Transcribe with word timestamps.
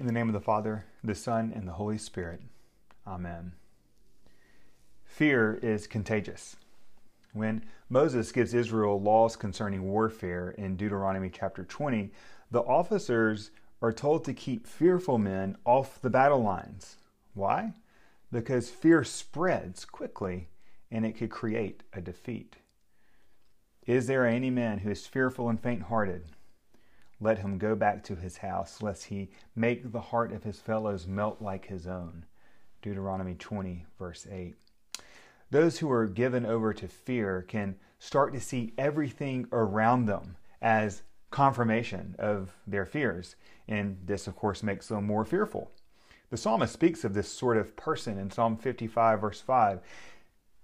In 0.00 0.06
the 0.06 0.12
name 0.12 0.30
of 0.30 0.32
the 0.32 0.40
Father, 0.40 0.86
the 1.04 1.14
Son, 1.14 1.52
and 1.54 1.68
the 1.68 1.72
Holy 1.72 1.98
Spirit. 1.98 2.40
Amen. 3.06 3.52
Fear 5.04 5.60
is 5.62 5.86
contagious. 5.86 6.56
When 7.34 7.66
Moses 7.90 8.32
gives 8.32 8.54
Israel 8.54 8.98
laws 8.98 9.36
concerning 9.36 9.82
warfare 9.82 10.52
in 10.56 10.76
Deuteronomy 10.76 11.28
chapter 11.28 11.64
20, 11.64 12.10
the 12.50 12.62
officers 12.62 13.50
are 13.82 13.92
told 13.92 14.24
to 14.24 14.32
keep 14.32 14.66
fearful 14.66 15.18
men 15.18 15.58
off 15.66 16.00
the 16.00 16.08
battle 16.08 16.42
lines. 16.42 16.96
Why? 17.34 17.74
Because 18.32 18.70
fear 18.70 19.04
spreads 19.04 19.84
quickly 19.84 20.48
and 20.90 21.04
it 21.04 21.14
could 21.14 21.30
create 21.30 21.82
a 21.92 22.00
defeat. 22.00 22.56
Is 23.86 24.06
there 24.06 24.26
any 24.26 24.48
man 24.48 24.78
who 24.78 24.88
is 24.88 25.06
fearful 25.06 25.50
and 25.50 25.60
faint 25.60 25.82
hearted? 25.82 26.24
Let 27.20 27.38
him 27.38 27.58
go 27.58 27.74
back 27.74 28.02
to 28.04 28.16
his 28.16 28.38
house, 28.38 28.80
lest 28.80 29.04
he 29.04 29.30
make 29.54 29.92
the 29.92 30.00
heart 30.00 30.32
of 30.32 30.42
his 30.42 30.60
fellows 30.60 31.06
melt 31.06 31.42
like 31.42 31.66
his 31.66 31.86
own. 31.86 32.24
Deuteronomy 32.80 33.34
20, 33.34 33.84
verse 33.98 34.26
8. 34.30 34.56
Those 35.50 35.78
who 35.78 35.90
are 35.90 36.06
given 36.06 36.46
over 36.46 36.72
to 36.72 36.88
fear 36.88 37.42
can 37.42 37.76
start 37.98 38.32
to 38.32 38.40
see 38.40 38.72
everything 38.78 39.46
around 39.52 40.06
them 40.06 40.36
as 40.62 41.02
confirmation 41.30 42.16
of 42.18 42.56
their 42.66 42.86
fears, 42.86 43.36
and 43.68 43.98
this, 44.04 44.26
of 44.26 44.34
course, 44.34 44.62
makes 44.62 44.88
them 44.88 45.06
more 45.06 45.24
fearful. 45.24 45.70
The 46.30 46.36
psalmist 46.36 46.72
speaks 46.72 47.04
of 47.04 47.12
this 47.12 47.28
sort 47.28 47.56
of 47.56 47.76
person 47.76 48.16
in 48.16 48.30
Psalm 48.30 48.56
55, 48.56 49.20
verse 49.20 49.40
5. 49.40 49.80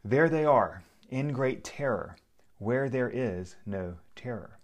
There 0.04 0.28
they 0.28 0.44
are, 0.44 0.84
in 1.10 1.32
great 1.32 1.64
terror, 1.64 2.16
where 2.58 2.88
there 2.88 3.10
is 3.10 3.56
no 3.66 3.96
terror. 4.14 4.58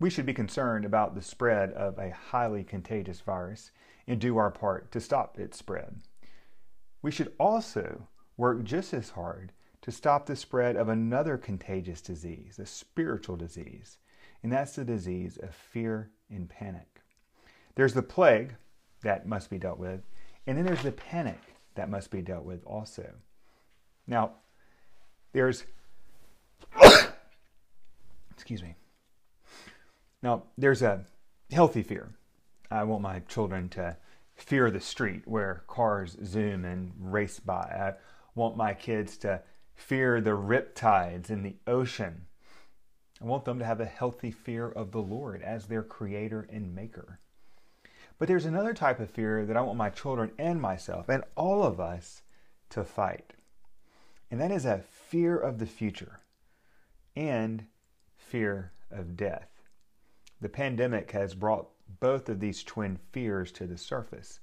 We 0.00 0.10
should 0.10 0.26
be 0.26 0.34
concerned 0.34 0.84
about 0.84 1.14
the 1.14 1.22
spread 1.22 1.72
of 1.72 1.98
a 1.98 2.10
highly 2.10 2.64
contagious 2.64 3.20
virus 3.20 3.70
and 4.06 4.20
do 4.20 4.36
our 4.36 4.50
part 4.50 4.90
to 4.92 5.00
stop 5.00 5.38
its 5.38 5.56
spread. 5.56 6.02
We 7.00 7.10
should 7.10 7.32
also 7.38 8.08
work 8.36 8.64
just 8.64 8.92
as 8.92 9.10
hard 9.10 9.52
to 9.82 9.92
stop 9.92 10.26
the 10.26 10.36
spread 10.36 10.76
of 10.76 10.88
another 10.88 11.36
contagious 11.36 12.00
disease, 12.00 12.58
a 12.58 12.66
spiritual 12.66 13.36
disease, 13.36 13.98
and 14.42 14.52
that's 14.52 14.74
the 14.74 14.84
disease 14.84 15.36
of 15.36 15.54
fear 15.54 16.10
and 16.30 16.48
panic. 16.48 17.00
There's 17.74 17.94
the 17.94 18.02
plague 18.02 18.54
that 19.02 19.26
must 19.26 19.50
be 19.50 19.58
dealt 19.58 19.78
with, 19.78 20.00
and 20.46 20.56
then 20.56 20.64
there's 20.64 20.82
the 20.82 20.92
panic 20.92 21.40
that 21.74 21.90
must 21.90 22.10
be 22.10 22.22
dealt 22.22 22.44
with 22.44 22.64
also. 22.64 23.10
Now, 24.06 24.32
there's, 25.32 25.64
excuse 28.32 28.62
me. 28.62 28.74
Now, 30.24 30.44
there's 30.56 30.80
a 30.80 31.04
healthy 31.52 31.82
fear. 31.82 32.08
I 32.70 32.84
want 32.84 33.02
my 33.02 33.18
children 33.28 33.68
to 33.70 33.98
fear 34.34 34.70
the 34.70 34.80
street 34.80 35.20
where 35.26 35.64
cars 35.66 36.16
zoom 36.24 36.64
and 36.64 36.94
race 36.98 37.38
by. 37.38 37.60
I 37.60 37.92
want 38.34 38.56
my 38.56 38.72
kids 38.72 39.18
to 39.18 39.42
fear 39.74 40.22
the 40.22 40.30
riptides 40.30 41.28
in 41.28 41.42
the 41.42 41.56
ocean. 41.66 42.22
I 43.20 43.26
want 43.26 43.44
them 43.44 43.58
to 43.58 43.66
have 43.66 43.82
a 43.82 43.84
healthy 43.84 44.30
fear 44.30 44.66
of 44.66 44.92
the 44.92 45.02
Lord 45.02 45.42
as 45.42 45.66
their 45.66 45.82
creator 45.82 46.48
and 46.50 46.74
maker. 46.74 47.20
But 48.18 48.26
there's 48.26 48.46
another 48.46 48.72
type 48.72 49.00
of 49.00 49.10
fear 49.10 49.44
that 49.44 49.58
I 49.58 49.60
want 49.60 49.76
my 49.76 49.90
children 49.90 50.30
and 50.38 50.58
myself 50.58 51.10
and 51.10 51.22
all 51.36 51.62
of 51.62 51.80
us 51.80 52.22
to 52.70 52.82
fight. 52.82 53.34
And 54.30 54.40
that 54.40 54.50
is 54.50 54.64
a 54.64 54.84
fear 55.10 55.38
of 55.38 55.58
the 55.58 55.66
future 55.66 56.20
and 57.14 57.66
fear 58.16 58.72
of 58.90 59.18
death. 59.18 59.53
The 60.40 60.48
pandemic 60.48 61.10
has 61.12 61.34
brought 61.34 61.68
both 62.00 62.28
of 62.28 62.40
these 62.40 62.62
twin 62.62 62.98
fears 63.12 63.52
to 63.52 63.66
the 63.66 63.78
surface. 63.78 64.40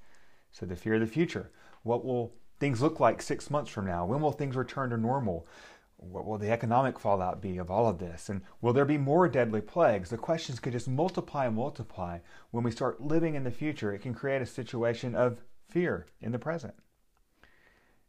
So, 0.52 0.66
the 0.66 0.76
fear 0.76 0.96
of 0.96 1.02
the 1.02 1.08
future. 1.08 1.52
What 1.84 2.04
will 2.04 2.34
things 2.60 2.82
look 2.82 3.00
like 3.00 3.22
six 3.22 3.50
months 3.50 3.72
from 3.72 3.86
now? 3.86 4.06
When 4.06 4.22
will 4.22 4.32
things 4.32 4.56
return 4.56 4.90
to 4.92 4.98
normal? 4.98 5.48
What 5.98 6.26
will 6.26 6.38
the 6.38 6.52
economic 6.52 7.00
fallout 7.00 7.42
be 7.42 7.58
of 7.58 7.70
all 7.70 7.88
of 7.88 8.00
this? 8.00 8.28
And 8.28 8.42
will 8.60 8.74
there 8.74 8.86
be 8.86 8.98
more 8.98 9.30
deadly 9.30 9.62
plagues? 9.62 10.10
The 10.10 10.18
questions 10.18 10.60
could 10.60 10.74
just 10.74 10.88
multiply 10.88 11.46
and 11.46 11.56
multiply. 11.56 12.20
When 12.50 12.64
we 12.64 12.72
start 12.72 13.02
living 13.02 13.36
in 13.36 13.44
the 13.44 13.52
future, 13.52 13.94
it 13.94 14.00
can 14.00 14.14
create 14.14 14.42
a 14.42 14.48
situation 14.48 15.16
of 15.16 15.42
fear 15.70 16.08
in 16.20 16.32
the 16.32 16.40
present. 16.40 16.74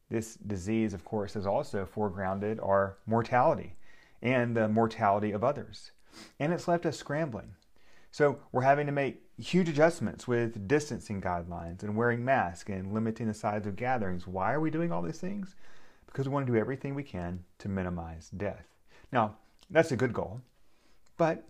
This 0.09 0.35
disease, 0.37 0.95
of 0.95 1.05
course, 1.05 1.35
has 1.35 1.47
also 1.47 1.87
foregrounded 1.87 2.63
our 2.63 2.99
mortality 3.07 3.77
and 4.21 4.57
the 4.57 4.69
mortality 4.69 5.33
of 5.33 5.45
others. 5.45 5.93
And 6.39 6.53
it's 6.53 6.69
left 6.69 6.87
us 6.87 6.99
scrambling. 6.99 7.55
So 8.13 8.39
we're 8.53 8.63
having 8.63 8.87
to 8.87 8.93
make 8.93 9.23
huge 9.39 9.71
adjustments 9.71 10.29
with 10.29 10.69
distancing 10.69 11.23
guidelines 11.23 11.83
and 11.83 11.97
wearing 11.97 12.23
masks 12.23 12.69
and 12.69 12.93
limiting 12.93 13.27
the 13.27 13.35
size 13.35 13.67
of 13.67 13.75
gatherings. 13.75 14.27
Why 14.27 14.53
are 14.53 14.61
we 14.61 14.71
doing 14.71 14.93
all 14.93 15.01
these 15.01 15.19
things? 15.19 15.57
Because 16.05 16.29
we 16.29 16.35
want 16.35 16.47
to 16.47 16.53
do 16.53 16.59
everything 16.59 16.95
we 16.95 17.03
can 17.03 17.43
to 17.59 17.71
minimize 17.71 18.29
death. 18.37 18.67
Now, 19.13 19.37
that's 19.71 19.93
a 19.93 19.97
good 19.97 20.13
goal, 20.13 20.43
but 21.17 21.43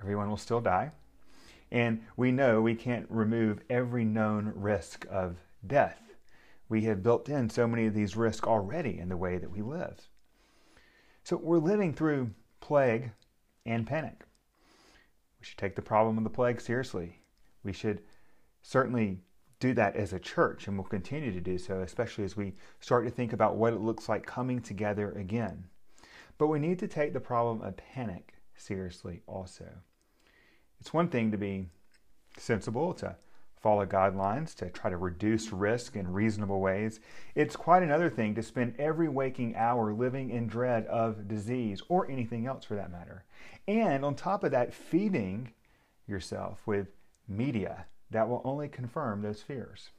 everyone 0.00 0.30
will 0.30 0.36
still 0.36 0.60
die. 0.60 0.92
And 1.72 2.04
we 2.16 2.30
know 2.30 2.62
we 2.62 2.76
can't 2.76 3.06
remove 3.10 3.60
every 3.68 4.04
known 4.04 4.52
risk 4.54 5.04
of 5.10 5.38
death. 5.66 6.00
We 6.68 6.82
have 6.82 7.02
built 7.02 7.28
in 7.28 7.50
so 7.50 7.66
many 7.66 7.86
of 7.86 7.94
these 7.94 8.14
risks 8.14 8.46
already 8.46 9.00
in 9.00 9.08
the 9.08 9.16
way 9.16 9.36
that 9.38 9.50
we 9.50 9.62
live. 9.62 10.08
So 11.24 11.36
we're 11.36 11.58
living 11.58 11.92
through 11.92 12.30
plague 12.60 13.10
and 13.66 13.84
panic. 13.84 14.27
We 15.40 15.46
should 15.46 15.58
take 15.58 15.76
the 15.76 15.82
problem 15.82 16.18
of 16.18 16.24
the 16.24 16.30
plague 16.30 16.60
seriously. 16.60 17.20
We 17.62 17.72
should 17.72 18.02
certainly 18.62 19.20
do 19.60 19.74
that 19.74 19.96
as 19.96 20.12
a 20.12 20.20
church, 20.20 20.68
and 20.68 20.76
we'll 20.76 20.86
continue 20.86 21.32
to 21.32 21.40
do 21.40 21.58
so, 21.58 21.80
especially 21.80 22.24
as 22.24 22.36
we 22.36 22.54
start 22.80 23.04
to 23.04 23.10
think 23.10 23.32
about 23.32 23.56
what 23.56 23.72
it 23.72 23.80
looks 23.80 24.08
like 24.08 24.24
coming 24.26 24.60
together 24.60 25.12
again. 25.12 25.64
But 26.38 26.48
we 26.48 26.58
need 26.58 26.78
to 26.78 26.88
take 26.88 27.12
the 27.12 27.20
problem 27.20 27.62
of 27.62 27.76
panic 27.76 28.34
seriously 28.56 29.22
also. 29.26 29.68
It's 30.80 30.92
one 30.92 31.08
thing 31.08 31.32
to 31.32 31.38
be 31.38 31.68
sensible, 32.36 32.94
to 32.94 33.16
follow 33.60 33.86
guidelines, 33.86 34.54
to 34.56 34.70
try 34.70 34.90
to 34.90 34.96
reduce 34.96 35.52
risk 35.52 35.96
in 35.96 36.12
reasonable 36.12 36.60
ways. 36.60 37.00
It's 37.34 37.56
quite 37.56 37.82
another 37.82 38.10
thing 38.10 38.34
to 38.34 38.42
spend 38.42 38.74
every 38.78 39.08
waking 39.08 39.56
hour 39.56 39.92
living 39.92 40.30
in 40.30 40.46
dread 40.46 40.86
of 40.86 41.28
disease 41.28 41.82
or 41.88 42.10
anything 42.10 42.46
else 42.46 42.64
for 42.64 42.74
that 42.76 42.92
matter. 42.92 43.24
And 43.66 44.04
on 44.04 44.14
top 44.14 44.44
of 44.44 44.50
that, 44.52 44.72
feeding 44.72 45.52
yourself 46.06 46.66
with 46.66 46.88
media 47.28 47.86
that 48.10 48.28
will 48.28 48.42
only 48.44 48.68
confirm 48.68 49.22
those 49.22 49.42
fears. 49.42 49.90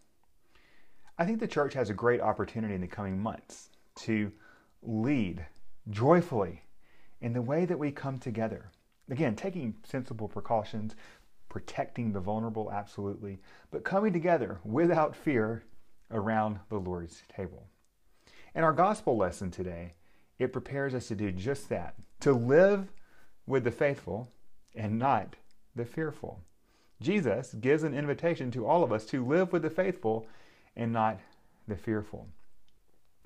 I 1.18 1.26
think 1.26 1.40
the 1.40 1.48
church 1.48 1.74
has 1.74 1.90
a 1.90 1.94
great 1.94 2.22
opportunity 2.22 2.74
in 2.74 2.82
the 2.82 2.88
coming 2.88 3.20
months 3.20 3.70
to 3.98 4.32
lead 4.82 5.46
joyfully 5.90 6.64
in 7.22 7.34
the 7.34 7.42
way 7.42 7.66
that 7.66 7.78
we 7.78 7.92
come 7.92 8.18
together. 8.18 8.72
Again, 9.12 9.36
taking 9.36 9.76
sensible 9.84 10.28
precautions, 10.28 10.96
protecting 11.50 12.12
the 12.12 12.20
vulnerable, 12.20 12.72
absolutely, 12.72 13.40
but 13.72 13.84
coming 13.84 14.14
together 14.14 14.60
without 14.64 15.16
fear 15.16 15.64
around 16.12 16.60
the 16.70 16.80
Lord's 16.80 17.24
table. 17.36 17.68
In 18.56 18.64
our 18.64 18.74
gospel 18.74 19.18
lesson 19.18 19.52
today, 19.52 19.94
it 20.38 20.54
prepares 20.54 20.96
us 20.96 21.08
to 21.10 21.16
do 21.16 21.32
just 21.32 21.70
that 21.70 21.96
to 22.22 22.34
live 22.34 22.92
with 23.46 23.64
the 23.64 23.72
faithful 23.72 24.30
and 24.76 24.98
not 24.98 25.36
the 25.76 25.86
fearful. 25.86 26.42
Jesus 27.02 27.54
gives 27.54 27.84
an 27.84 27.94
invitation 27.94 28.52
to 28.52 28.66
all 28.66 28.84
of 28.84 28.92
us 28.92 29.06
to 29.08 29.26
live 29.26 29.54
with 29.54 29.62
the 29.62 29.70
faithful 29.70 30.28
and 30.76 30.92
not 30.92 31.20
the 31.68 31.76
fearful. 31.76 32.28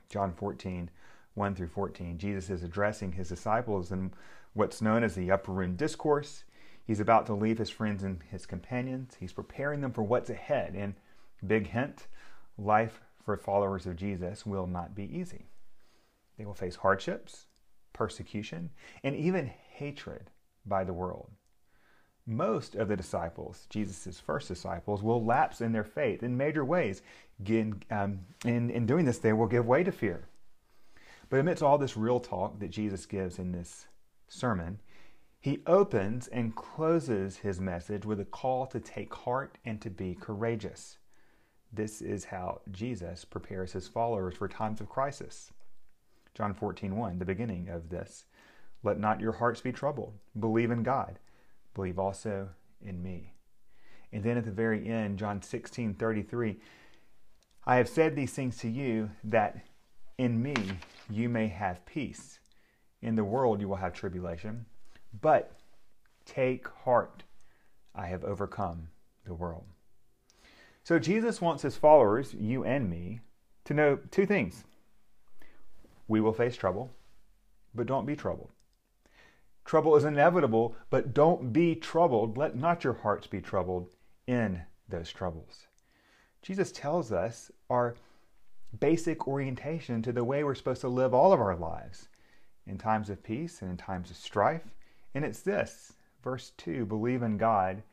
John 0.09 0.33
14, 0.33 0.89
1 1.33 1.55
through 1.55 1.67
14, 1.67 2.17
Jesus 2.17 2.49
is 2.49 2.63
addressing 2.63 3.13
his 3.13 3.29
disciples 3.29 3.91
in 3.91 4.13
what's 4.53 4.81
known 4.81 5.03
as 5.03 5.15
the 5.15 5.31
Upper 5.31 5.51
Room 5.51 5.75
Discourse. 5.75 6.43
He's 6.85 6.99
about 6.99 7.25
to 7.27 7.33
leave 7.33 7.57
his 7.57 7.69
friends 7.69 8.03
and 8.03 8.21
his 8.29 8.45
companions. 8.45 9.15
He's 9.19 9.33
preparing 9.33 9.81
them 9.81 9.93
for 9.93 10.03
what's 10.03 10.29
ahead. 10.29 10.73
And 10.75 10.95
big 11.45 11.67
hint 11.67 12.07
life 12.57 13.01
for 13.23 13.37
followers 13.37 13.85
of 13.85 13.95
Jesus 13.95 14.45
will 14.45 14.67
not 14.67 14.95
be 14.95 15.03
easy. 15.03 15.45
They 16.37 16.45
will 16.45 16.53
face 16.53 16.75
hardships, 16.75 17.45
persecution, 17.93 18.71
and 19.03 19.15
even 19.15 19.51
hatred 19.71 20.29
by 20.65 20.83
the 20.83 20.93
world. 20.93 21.29
Most 22.25 22.75
of 22.75 22.87
the 22.87 22.95
disciples, 22.95 23.67
Jesus' 23.69 24.19
first 24.19 24.47
disciples, 24.47 25.03
will 25.03 25.23
lapse 25.23 25.61
in 25.61 25.73
their 25.73 25.83
faith 25.83 26.23
in 26.23 26.37
major 26.37 26.63
ways. 26.63 27.01
In, 27.45 27.81
um, 27.91 28.19
in, 28.45 28.69
in 28.69 28.85
doing 28.85 29.05
this, 29.05 29.19
they 29.19 29.33
will 29.33 29.47
give 29.47 29.65
way 29.65 29.83
to 29.83 29.91
fear. 29.91 30.27
But 31.29 31.39
amidst 31.39 31.63
all 31.63 31.77
this 31.77 31.97
real 31.97 32.19
talk 32.19 32.59
that 32.59 32.71
Jesus 32.71 33.05
gives 33.05 33.39
in 33.39 33.51
this 33.51 33.87
sermon, 34.29 34.79
he 35.43 35.61
opens 35.67 36.29
and 36.29 36.55
closes 36.55 37.35
his 37.35 37.59
message 37.59 38.05
with 38.05 38.17
a 38.21 38.25
call 38.25 38.65
to 38.65 38.79
take 38.79 39.13
heart 39.13 39.57
and 39.65 39.81
to 39.81 39.89
be 39.89 40.15
courageous. 40.15 40.99
This 41.73 42.01
is 42.01 42.23
how 42.23 42.61
Jesus 42.71 43.25
prepares 43.25 43.73
his 43.73 43.89
followers 43.89 44.37
for 44.37 44.47
times 44.47 44.79
of 44.79 44.87
crisis. 44.87 45.51
John 46.33 46.53
14, 46.53 46.95
1, 46.95 47.19
the 47.19 47.25
beginning 47.25 47.67
of 47.67 47.89
this. 47.89 48.23
Let 48.83 49.01
not 49.01 49.19
your 49.19 49.33
hearts 49.33 49.59
be 49.59 49.73
troubled. 49.73 50.13
Believe 50.39 50.71
in 50.71 50.81
God. 50.81 51.19
Believe 51.73 51.99
also 51.99 52.47
in 52.81 53.03
me. 53.03 53.33
And 54.13 54.23
then 54.23 54.37
at 54.37 54.45
the 54.45 54.51
very 54.51 54.87
end, 54.87 55.19
John 55.19 55.41
16:33, 55.41 56.61
I 57.65 57.75
have 57.75 57.89
said 57.89 58.15
these 58.15 58.31
things 58.31 58.59
to 58.59 58.69
you 58.69 59.11
that 59.25 59.57
in 60.17 60.41
me 60.41 60.55
you 61.09 61.27
may 61.27 61.47
have 61.47 61.85
peace. 61.85 62.39
In 63.01 63.15
the 63.15 63.25
world 63.25 63.59
you 63.59 63.67
will 63.67 63.75
have 63.75 63.91
tribulation, 63.91 64.67
but 65.21 65.51
take 66.25 66.67
heart, 66.67 67.23
I 67.95 68.07
have 68.07 68.23
overcome 68.23 68.87
the 69.25 69.33
world. 69.33 69.65
So 70.83 70.99
Jesus 70.99 71.41
wants 71.41 71.63
his 71.63 71.77
followers, 71.77 72.33
you 72.33 72.63
and 72.63 72.89
me, 72.89 73.21
to 73.65 73.73
know 73.73 73.99
two 74.11 74.25
things. 74.25 74.65
We 76.07 76.19
will 76.19 76.33
face 76.33 76.55
trouble, 76.55 76.91
but 77.73 77.87
don't 77.87 78.05
be 78.05 78.15
troubled. 78.15 78.49
Trouble 79.65 79.95
is 79.95 80.03
inevitable, 80.03 80.75
but 80.89 81.13
don't 81.13 81.53
be 81.53 81.75
troubled. 81.75 82.37
Let 82.37 82.55
not 82.55 82.83
your 82.83 82.93
hearts 82.93 83.27
be 83.27 83.39
troubled 83.39 83.89
in 84.27 84.61
those 84.89 85.11
troubles. 85.11 85.67
Jesus 86.41 86.71
tells 86.73 87.13
us 87.13 87.49
our 87.69 87.95
basic 88.79 89.27
orientation 89.27 90.01
to 90.01 90.11
the 90.11 90.23
way 90.23 90.43
we're 90.43 90.55
supposed 90.55 90.81
to 90.81 90.89
live 90.89 91.13
all 91.13 91.31
of 91.31 91.39
our 91.39 91.55
lives 91.55 92.09
in 92.67 92.77
times 92.77 93.09
of 93.09 93.23
peace 93.23 93.61
and 93.61 93.71
in 93.71 93.77
times 93.77 94.11
of 94.11 94.17
strife. 94.17 94.63
And 95.13 95.23
it's 95.23 95.41
this 95.41 95.93
verse 96.23 96.51
2 96.57 96.85
believe 96.85 97.21
in 97.21 97.37
God, 97.37 97.83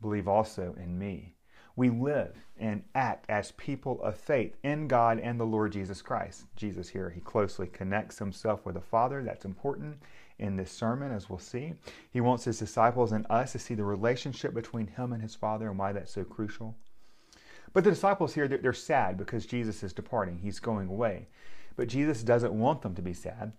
believe 0.00 0.28
also 0.28 0.74
in 0.82 0.98
me. 0.98 1.34
We 1.76 1.88
live 1.88 2.36
and 2.58 2.82
act 2.94 3.24
as 3.30 3.52
people 3.52 4.02
of 4.02 4.16
faith 4.16 4.56
in 4.64 4.88
God 4.88 5.18
and 5.20 5.38
the 5.38 5.44
Lord 5.44 5.72
Jesus 5.72 6.02
Christ. 6.02 6.44
Jesus 6.56 6.88
here, 6.88 7.08
he 7.08 7.20
closely 7.20 7.68
connects 7.68 8.18
himself 8.18 8.66
with 8.66 8.74
the 8.74 8.80
Father. 8.80 9.22
That's 9.22 9.44
important 9.44 9.96
in 10.38 10.56
this 10.56 10.70
sermon, 10.70 11.12
as 11.12 11.30
we'll 11.30 11.38
see. 11.38 11.74
He 12.10 12.20
wants 12.20 12.44
his 12.44 12.58
disciples 12.58 13.12
and 13.12 13.24
us 13.30 13.52
to 13.52 13.58
see 13.58 13.74
the 13.74 13.84
relationship 13.84 14.52
between 14.52 14.88
him 14.88 15.12
and 15.12 15.22
his 15.22 15.34
Father 15.34 15.68
and 15.68 15.78
why 15.78 15.92
that's 15.92 16.12
so 16.12 16.24
crucial. 16.24 16.76
But 17.72 17.84
the 17.84 17.90
disciples 17.90 18.34
here, 18.34 18.48
they're 18.48 18.72
sad 18.72 19.16
because 19.16 19.46
Jesus 19.46 19.82
is 19.82 19.92
departing. 19.92 20.38
He's 20.38 20.58
going 20.58 20.88
away. 20.88 21.28
But 21.76 21.88
Jesus 21.88 22.22
doesn't 22.22 22.52
want 22.52 22.82
them 22.82 22.94
to 22.96 23.02
be 23.02 23.14
sad 23.14 23.52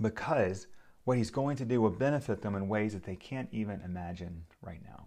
because 0.00 0.66
what 1.08 1.16
he's 1.16 1.30
going 1.30 1.56
to 1.56 1.64
do 1.64 1.80
will 1.80 1.88
benefit 1.88 2.42
them 2.42 2.54
in 2.54 2.68
ways 2.68 2.92
that 2.92 3.02
they 3.02 3.16
can't 3.16 3.48
even 3.50 3.80
imagine 3.80 4.44
right 4.60 4.82
now. 4.84 5.06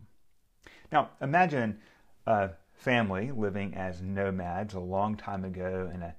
Now, 0.92 1.12
imagine 1.22 1.78
a 2.26 2.50
family 2.74 3.30
living 3.30 3.76
as 3.76 4.02
nomads 4.02 4.74
a 4.74 4.80
long 4.80 5.16
time 5.16 5.46
ago 5.46 5.92
in 5.94 6.02
a 6.02 6.16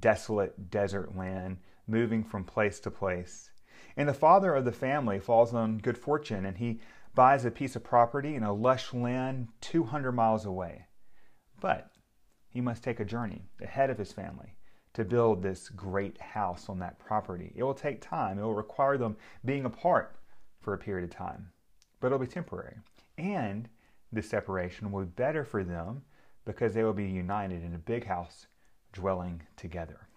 desolate 0.00 0.70
desert 0.70 1.16
land, 1.16 1.56
moving 1.86 2.22
from 2.22 2.44
place 2.44 2.78
to 2.80 2.90
place. 2.90 3.50
And 3.96 4.06
the 4.06 4.12
father 4.12 4.54
of 4.54 4.66
the 4.66 4.70
family 4.70 5.18
falls 5.18 5.54
on 5.54 5.78
good 5.78 5.96
fortune 5.96 6.44
and 6.44 6.58
he 6.58 6.82
buys 7.14 7.46
a 7.46 7.50
piece 7.50 7.74
of 7.74 7.82
property 7.82 8.34
in 8.34 8.42
a 8.42 8.52
lush 8.52 8.92
land 8.92 9.48
200 9.62 10.12
miles 10.12 10.44
away. 10.44 10.88
But 11.58 11.90
he 12.50 12.60
must 12.60 12.84
take 12.84 13.00
a 13.00 13.04
journey 13.06 13.46
ahead 13.62 13.88
of 13.88 13.96
his 13.96 14.12
family 14.12 14.56
to 14.94 15.04
build 15.04 15.42
this 15.42 15.68
great 15.68 16.20
house 16.20 16.68
on 16.68 16.78
that 16.80 16.98
property. 16.98 17.52
It 17.56 17.62
will 17.62 17.74
take 17.74 18.00
time, 18.00 18.38
it 18.38 18.42
will 18.42 18.54
require 18.54 18.98
them 18.98 19.16
being 19.44 19.64
apart 19.64 20.16
for 20.60 20.74
a 20.74 20.78
period 20.78 21.04
of 21.10 21.16
time, 21.16 21.50
but 22.00 22.08
it'll 22.08 22.18
be 22.18 22.26
temporary. 22.26 22.76
And 23.18 23.68
the 24.12 24.22
separation 24.22 24.92
will 24.92 25.04
be 25.04 25.10
better 25.10 25.44
for 25.44 25.64
them 25.64 26.02
because 26.44 26.74
they 26.74 26.84
will 26.84 26.92
be 26.92 27.06
united 27.06 27.62
in 27.62 27.74
a 27.74 27.78
big 27.78 28.06
house 28.06 28.46
dwelling 28.92 29.42
together. 29.56 30.08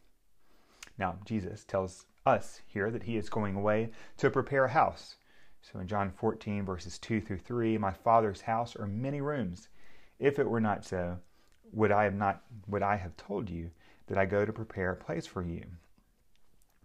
Now, 0.97 1.17
Jesus 1.25 1.63
tells 1.63 2.05
us 2.25 2.61
here 2.67 2.91
that 2.91 3.03
he 3.03 3.17
is 3.17 3.29
going 3.29 3.55
away 3.55 3.91
to 4.17 4.29
prepare 4.29 4.65
a 4.65 4.71
house. 4.71 5.15
So 5.61 5.79
in 5.79 5.87
John 5.87 6.11
14, 6.11 6.65
verses 6.65 6.97
2 6.99 7.21
through 7.21 7.39
3, 7.39 7.77
my 7.77 7.91
Father's 7.91 8.41
house 8.41 8.75
are 8.75 8.87
many 8.87 9.21
rooms. 9.21 9.69
If 10.19 10.39
it 10.39 10.49
were 10.49 10.61
not 10.61 10.85
so, 10.85 11.17
would 11.71 11.91
I 11.91 12.03
have 12.05 12.13
not 12.13 12.43
would 12.67 12.83
I 12.83 12.95
have 12.95 13.17
told 13.17 13.49
you 13.49 13.71
that 14.07 14.17
I 14.17 14.25
go 14.25 14.45
to 14.45 14.53
prepare 14.53 14.91
a 14.91 14.95
place 14.95 15.25
for 15.25 15.43
you? 15.43 15.63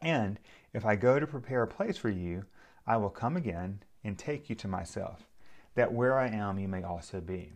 And 0.01 0.39
if 0.73 0.85
I 0.87 0.97
go 0.97 1.21
to 1.21 1.27
prepare 1.27 1.63
a 1.63 1.69
place 1.69 1.97
for 1.97 2.09
you, 2.09 2.45
I 2.87 2.97
will 2.97 3.11
come 3.11 3.37
again 3.37 3.83
and 4.03 4.19
take 4.19 4.49
you 4.49 4.57
to 4.57 4.69
myself, 4.69 5.29
that 5.75 5.93
where 5.93 6.19
I 6.19 6.29
am 6.29 6.59
you 6.59 6.69
may 6.69 6.83
also 6.83 7.21
be. 7.21 7.53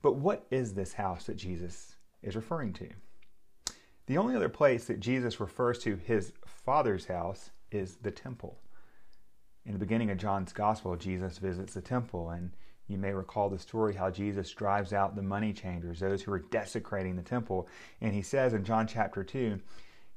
But 0.00 0.16
what 0.16 0.46
is 0.50 0.74
this 0.74 0.94
house 0.94 1.24
that 1.24 1.36
Jesus 1.36 1.96
is 2.22 2.36
referring 2.36 2.72
to? 2.74 2.88
The 4.06 4.18
only 4.18 4.34
other 4.34 4.48
place 4.48 4.84
that 4.86 5.00
Jesus 5.00 5.40
refers 5.40 5.78
to 5.80 5.96
his 5.96 6.32
Father's 6.44 7.06
house 7.06 7.50
is 7.70 7.96
the 7.96 8.10
temple. 8.10 8.58
In 9.64 9.72
the 9.72 9.78
beginning 9.78 10.10
of 10.10 10.18
John's 10.18 10.52
Gospel, 10.52 10.96
Jesus 10.96 11.38
visits 11.38 11.74
the 11.74 11.80
temple, 11.80 12.30
and 12.30 12.50
you 12.88 12.98
may 12.98 13.12
recall 13.12 13.48
the 13.48 13.58
story 13.58 13.94
how 13.94 14.10
Jesus 14.10 14.50
drives 14.50 14.92
out 14.92 15.16
the 15.16 15.22
money 15.22 15.52
changers, 15.52 16.00
those 16.00 16.22
who 16.22 16.32
are 16.32 16.38
desecrating 16.50 17.16
the 17.16 17.22
temple. 17.22 17.68
And 18.00 18.12
he 18.12 18.22
says 18.22 18.54
in 18.54 18.64
John 18.64 18.86
chapter 18.86 19.24
2, 19.24 19.60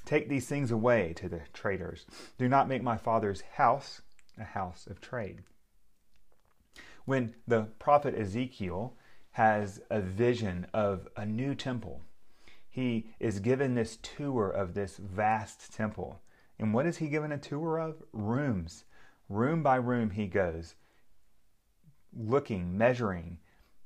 Take 0.05 0.29
these 0.29 0.47
things 0.47 0.71
away 0.71 1.13
to 1.13 1.29
the 1.29 1.41
traders. 1.53 2.05
Do 2.37 2.47
not 2.47 2.67
make 2.67 2.83
my 2.83 2.97
Father's 2.97 3.41
house 3.41 4.01
a 4.37 4.43
house 4.43 4.87
of 4.87 5.01
trade. 5.01 5.41
When 7.05 7.35
the 7.47 7.69
prophet 7.79 8.15
Ezekiel 8.15 8.95
has 9.31 9.81
a 9.89 10.01
vision 10.01 10.67
of 10.73 11.07
a 11.15 11.25
new 11.25 11.55
temple, 11.55 12.01
he 12.69 13.07
is 13.19 13.39
given 13.39 13.73
this 13.73 13.97
tour 13.97 14.49
of 14.49 14.73
this 14.73 14.97
vast 14.97 15.73
temple. 15.73 16.21
And 16.59 16.73
what 16.73 16.85
is 16.85 16.97
he 16.97 17.07
given 17.07 17.31
a 17.31 17.37
tour 17.37 17.77
of? 17.77 18.03
Rooms. 18.11 18.85
Room 19.29 19.63
by 19.63 19.75
room 19.75 20.11
he 20.11 20.27
goes, 20.27 20.75
looking, 22.15 22.77
measuring, 22.77 23.37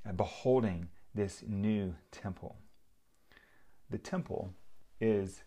and 0.06 0.16
beholding 0.18 0.90
this 1.14 1.44
new 1.48 1.96
temple. 2.12 2.56
The 3.90 3.98
temple 3.98 4.54
is 5.02 5.44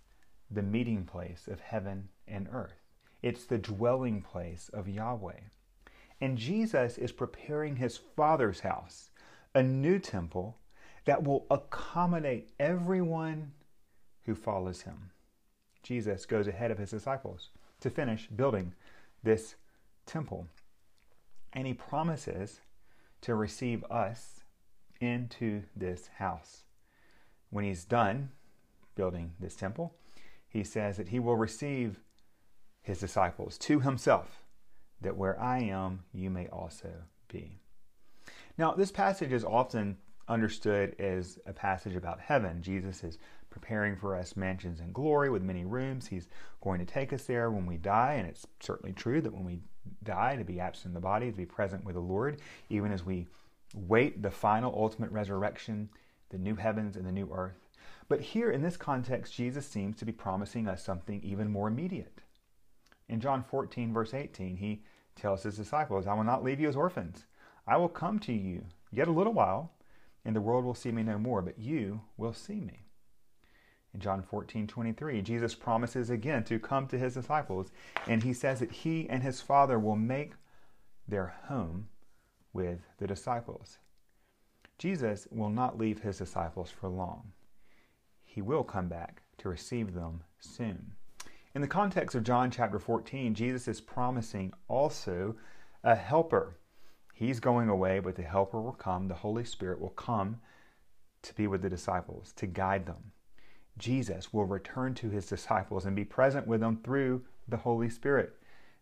the 0.51 0.63
meeting 0.63 1.05
place 1.05 1.49
of 1.49 1.61
heaven 1.61 2.09
and 2.27 2.49
earth. 2.53 2.83
It's 3.23 3.45
the 3.45 3.59
dwelling 3.59 4.21
place 4.21 4.71
of 4.73 4.89
Yahweh. 4.89 5.41
And 6.21 6.37
Jesus 6.37 6.99
is 6.99 7.13
preparing 7.13 7.77
his 7.77 7.97
Father's 7.97 8.61
house, 8.61 9.11
a 9.55 9.63
new 9.63 9.99
temple 9.99 10.59
that 11.05 11.23
will 11.23 11.47
accommodate 11.51 12.51
everyone 12.61 13.53
who 14.25 14.35
follows 14.35 14.83
him. 14.83 15.11
Jesus 15.83 16.27
goes 16.27 16.47
ahead 16.47 16.71
of 16.71 16.79
his 16.79 16.91
disciples 16.91 17.51
to 17.81 17.91
finish 17.91 18.29
building 18.29 18.75
this 19.23 19.57
temple. 20.07 20.47
And 21.53 21.67
he 21.67 21.75
promises 21.75 22.61
to 23.23 23.35
receive 23.35 23.85
us 23.85 24.41
into 25.01 25.63
this 25.75 26.09
house. 26.19 26.65
When 27.51 27.65
he's 27.65 27.85
done 27.85 28.31
building 28.95 29.33
this 29.41 29.57
temple, 29.57 29.95
he 30.49 30.63
says 30.65 30.97
that 30.97 31.09
he 31.09 31.19
will 31.19 31.37
receive 31.37 32.01
his 32.83 33.01
disciples 33.01 33.59
to 33.59 33.81
himself, 33.81 34.43
that 35.01 35.17
where 35.17 35.41
I 35.41 35.61
am, 35.61 36.05
you 36.13 36.31
may 36.31 36.49
also 36.49 36.91
be. 37.29 37.59
Now, 38.59 38.73
this 38.73 38.93
passage 38.93 39.33
is 39.33 39.45
often 39.45 39.97
understood 40.29 40.95
as 40.99 41.39
a 41.47 41.53
passage 41.53 41.97
about 41.97 42.21
heaven. 42.21 42.63
Jesus 42.63 43.03
is 43.03 43.19
preparing 43.51 43.97
for 43.97 44.17
us 44.17 44.37
mansions 44.37 44.81
in 44.81 44.93
glory 44.93 45.31
with 45.31 45.43
many 45.43 45.65
rooms. 45.65 46.07
He's 46.07 46.29
going 46.63 46.79
to 46.79 46.91
take 46.91 47.13
us 47.13 47.25
there 47.25 47.51
when 47.51 47.67
we 47.67 47.77
die, 47.77 48.15
and 48.15 48.29
it's 48.29 48.47
certainly 48.61 48.93
true 48.93 49.21
that 49.21 49.33
when 49.33 49.45
we 49.45 49.61
die, 50.03 50.37
to 50.37 50.45
be 50.45 50.61
absent 50.61 50.91
in 50.91 50.95
the 50.95 51.01
body, 51.01 51.31
to 51.31 51.37
be 51.37 51.47
present 51.47 51.85
with 51.85 51.95
the 51.95 52.01
Lord, 52.01 52.41
even 52.69 52.93
as 52.93 53.05
we 53.05 53.27
wait 53.75 54.23
the 54.23 54.31
final 54.31 54.75
ultimate 54.77 55.11
resurrection, 55.11 55.89
the 56.31 56.39
new 56.39 56.57
heavens 56.57 56.97
and 56.97 57.07
the 57.07 57.13
new 57.13 57.31
earth. 57.33 57.69
But 58.09 58.21
here 58.21 58.51
in 58.51 58.63
this 58.63 58.77
context, 58.77 59.35
Jesus 59.35 59.67
seems 59.67 59.97
to 59.97 60.05
be 60.05 60.13
promising 60.13 60.69
us 60.69 60.85
something 60.85 61.21
even 61.23 61.51
more 61.51 61.69
immediate. 61.69 62.21
In 63.09 63.21
John 63.21 63.43
14, 63.43 63.93
verse 63.93 64.15
18, 64.15 64.57
he 64.57 64.83
tells 65.17 65.43
his 65.43 65.57
disciples, 65.57 66.07
I 66.07 66.15
will 66.15 66.25
not 66.25 66.45
leave 66.45 66.61
you 66.61 66.69
as 66.69 66.77
orphans. 66.77 67.25
I 67.67 67.77
will 67.77 67.89
come 67.89 68.19
to 68.21 68.33
you 68.33 68.65
yet 68.91 69.09
a 69.09 69.13
little 69.13 69.33
while 69.33 69.73
and 70.25 70.37
the 70.37 70.41
world 70.41 70.65
will 70.65 70.75
see 70.75 70.93
me 70.93 71.03
no 71.03 71.19
more, 71.19 71.43
but 71.43 71.59
you 71.59 72.03
will 72.17 72.33
see 72.33 72.61
me. 72.61 72.85
In 73.95 74.01
John 74.01 74.23
14, 74.23 74.67
23, 74.67 75.23
Jesus 75.23 75.55
promises 75.55 76.11
again 76.11 76.45
to 76.45 76.59
come 76.59 76.87
to 76.87 76.99
his 76.99 77.15
disciples, 77.15 77.71
and 78.07 78.23
he 78.23 78.33
says 78.33 78.61
that 78.61 78.73
he 78.73 79.09
and 79.09 79.23
his 79.23 79.41
Father 79.41 79.79
will 79.79 79.97
make 79.97 80.33
their 81.07 81.35
home 81.49 81.89
with 82.53 82.81
the 82.99 83.07
disciples. 83.07 83.79
Jesus 84.79 85.29
will 85.31 85.51
not 85.51 85.79
leave 85.79 86.01
his 86.01 86.19
disciples 86.19 86.71
for 86.71 86.89
long. 86.89 87.33
He 88.25 88.41
will 88.41 88.65
come 88.65 88.89
back 88.89 89.23
to 89.39 89.49
receive 89.49 89.93
them 89.93 90.23
soon. 90.41 90.93
In 91.55 91.61
the 91.61 91.69
context 91.69 92.17
of 92.17 92.25
John 92.25 92.51
chapter 92.51 92.79
14, 92.79 93.35
Jesus 93.35 93.69
is 93.69 93.81
promising 93.81 94.55
also 94.69 95.37
a 95.85 95.95
helper 95.95 96.57
He's 97.23 97.41
going 97.41 97.69
away, 97.69 98.01
but 98.01 98.17
the 98.17 98.23
Helper 98.23 98.61
will 98.61 98.73
come. 98.73 99.07
The 99.07 99.15
Holy 99.15 99.45
Spirit 99.45 99.81
will 99.81 99.91
come 99.91 100.41
to 101.23 101.35
be 101.35 101.47
with 101.47 101.63
the 101.63 101.71
disciples, 101.71 102.33
to 102.33 102.47
guide 102.47 102.87
them. 102.87 103.13
Jesus 103.79 104.33
will 104.33 104.45
return 104.45 104.95
to 104.95 105.11
his 105.11 105.27
disciples 105.27 105.85
and 105.87 105.97
be 105.97 106.05
present 106.05 106.47
with 106.47 106.61
them 106.61 106.81
through 106.83 107.23
the 107.49 107.57
Holy 107.57 107.89
Spirit. 107.89 108.37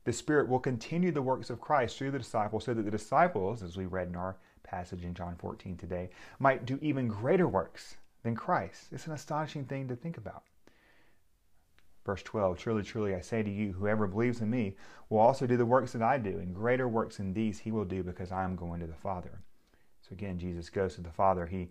The 0.05 0.13
Spirit 0.13 0.49
will 0.49 0.59
continue 0.59 1.13
the 1.13 1.23
works 1.23 1.51
of 1.51 1.61
Christ 1.61 1.97
through 1.97 2.11
the 2.11 2.19
disciples 2.19 2.65
so 2.65 2.75
that 2.75 2.83
the 2.83 2.91
disciples, 2.91 3.63
as 3.63 3.77
we 3.77 3.87
read 3.87 4.09
in 4.09 4.17
our 4.17 4.37
passage 4.63 5.05
in 5.05 5.15
John 5.15 5.37
14 5.37 5.77
today, 5.77 6.11
might 6.39 6.65
do 6.65 6.79
even 6.81 7.09
greater 7.09 7.47
works 7.47 7.97
than 8.23 8.35
Christ. 8.35 8.87
It's 8.93 9.07
an 9.07 9.13
astonishing 9.13 9.65
thing 9.65 9.89
to 9.89 9.97
think 9.97 10.17
about. 10.17 10.43
Verse 12.05 12.23
12 12.23 12.59
Truly, 12.59 12.83
truly, 12.83 13.15
I 13.15 13.21
say 13.21 13.43
to 13.43 13.51
you, 13.51 13.73
whoever 13.73 14.07
believes 14.07 14.41
in 14.41 14.51
me 14.51 14.77
will 15.09 15.19
also 15.19 15.47
do 15.47 15.57
the 15.57 15.67
works 15.67 15.93
that 15.93 16.03
I 16.03 16.19
do, 16.19 16.39
and 16.39 16.55
greater 16.55 16.89
works 16.89 17.19
than 17.19 17.33
these 17.33 17.59
he 17.59 17.73
will 17.73 17.85
do 17.85 18.03
because 18.03 18.33
I 18.33 18.45
am 18.45 18.57
going 18.57 18.81
to 18.81 18.87
the 18.87 18.95
Father. 18.95 19.43
So 20.03 20.13
again, 20.13 20.39
Jesus 20.39 20.71
goes 20.71 20.95
to 20.95 21.03
the 21.03 21.11
Father. 21.11 21.47
He 21.47 21.71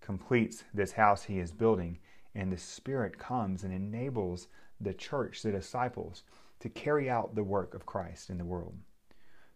completes 0.00 0.64
this 0.74 0.92
house 0.92 1.22
he 1.22 1.38
is 1.38 1.52
building, 1.52 1.98
and 2.34 2.52
the 2.52 2.58
Spirit 2.58 3.18
comes 3.18 3.64
and 3.64 3.72
enables 3.72 4.48
the 4.80 4.94
church, 4.94 5.42
the 5.42 5.52
disciples, 5.52 6.22
to 6.60 6.68
carry 6.68 7.10
out 7.10 7.34
the 7.34 7.44
work 7.44 7.74
of 7.74 7.86
Christ 7.86 8.30
in 8.30 8.38
the 8.38 8.44
world. 8.44 8.74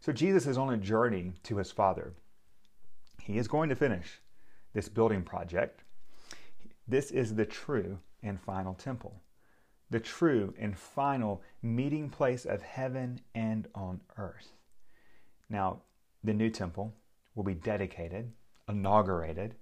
So 0.00 0.12
Jesus 0.12 0.47
is 0.47 0.59
on 0.59 0.73
a 0.73 0.76
journey 0.76 1.33
to 1.45 1.56
his 1.56 1.71
Father. 1.71 2.12
He 3.23 3.38
is 3.38 3.49
going 3.49 3.68
to 3.71 3.76
finish 3.76 4.21
this 4.73 4.88
building 4.88 5.23
project. 5.23 5.83
This 6.87 7.11
is 7.11 7.35
the 7.35 7.47
true 7.47 7.99
and 8.23 8.40
final 8.40 8.75
temple, 8.75 9.21
the 9.90 10.00
true 10.00 10.54
and 10.59 10.76
final 10.76 11.42
meeting 11.62 12.09
place 12.11 12.45
of 12.45 12.62
heaven 12.62 13.21
and 13.35 13.68
on 13.75 14.00
earth. 14.18 14.52
Now, 15.49 15.80
the 16.23 16.35
new 16.35 16.50
temple 16.50 16.92
will 17.35 17.45
be 17.45 17.54
dedicated, 17.54 18.33
inaugurated 18.68 19.54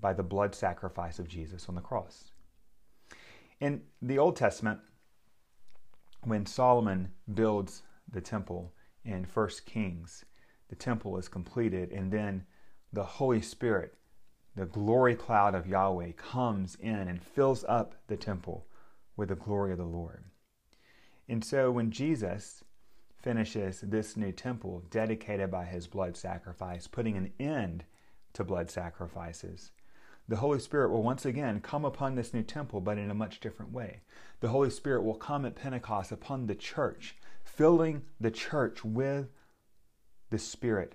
by 0.00 0.12
the 0.12 0.22
blood 0.22 0.54
sacrifice 0.54 1.18
of 1.18 1.28
Jesus 1.28 1.68
on 1.68 1.74
the 1.74 1.80
cross. 1.80 2.30
In 3.60 3.82
the 4.00 4.18
Old 4.18 4.36
Testament, 4.36 4.80
when 6.24 6.46
Solomon 6.46 7.12
builds 7.34 7.82
the 8.10 8.22
temple 8.22 8.72
in 9.04 9.24
1 9.24 9.48
Kings, 9.66 10.24
the 10.68 10.76
temple 10.76 11.18
is 11.18 11.28
completed, 11.28 11.92
and 11.92 12.10
then 12.10 12.46
the 12.90 13.04
Holy 13.04 13.42
Spirit, 13.42 13.94
the 14.56 14.64
glory 14.64 15.14
cloud 15.14 15.54
of 15.54 15.66
Yahweh, 15.66 16.12
comes 16.12 16.74
in 16.76 17.06
and 17.08 17.22
fills 17.22 17.62
up 17.68 17.94
the 18.06 18.16
temple 18.16 18.66
with 19.14 19.28
the 19.28 19.36
glory 19.36 19.72
of 19.72 19.78
the 19.78 19.84
Lord. 19.84 20.24
And 21.28 21.44
so 21.44 21.70
when 21.70 21.90
Jesus 21.90 22.64
finishes 23.22 23.82
this 23.82 24.16
new 24.16 24.32
temple 24.32 24.84
dedicated 24.90 25.50
by 25.50 25.66
his 25.66 25.86
blood 25.86 26.16
sacrifice, 26.16 26.86
putting 26.86 27.16
an 27.18 27.32
end 27.38 27.84
to 28.32 28.42
blood 28.42 28.70
sacrifices, 28.70 29.70
the 30.30 30.36
Holy 30.36 30.60
Spirit 30.60 30.90
will 30.90 31.02
once 31.02 31.26
again 31.26 31.60
come 31.60 31.84
upon 31.84 32.14
this 32.14 32.32
new 32.32 32.44
temple, 32.44 32.80
but 32.80 32.98
in 32.98 33.10
a 33.10 33.14
much 33.14 33.40
different 33.40 33.72
way. 33.72 34.02
The 34.38 34.50
Holy 34.50 34.70
Spirit 34.70 35.02
will 35.02 35.16
come 35.16 35.44
at 35.44 35.56
Pentecost 35.56 36.12
upon 36.12 36.46
the 36.46 36.54
church, 36.54 37.16
filling 37.42 38.02
the 38.20 38.30
church 38.30 38.84
with 38.84 39.26
the 40.30 40.38
Spirit 40.38 40.94